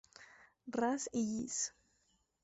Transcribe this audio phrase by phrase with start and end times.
[0.79, 1.59] Ras i llis.